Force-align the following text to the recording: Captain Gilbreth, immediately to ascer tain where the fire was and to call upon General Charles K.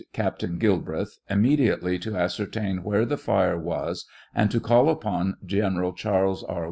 Captain 0.13 0.57
Gilbreth, 0.57 1.19
immediately 1.29 1.99
to 1.99 2.13
ascer 2.13 2.51
tain 2.51 2.81
where 2.81 3.05
the 3.05 3.17
fire 3.19 3.55
was 3.59 4.07
and 4.33 4.49
to 4.49 4.59
call 4.59 4.89
upon 4.89 5.37
General 5.45 5.93
Charles 5.93 6.43
K. 6.49 6.55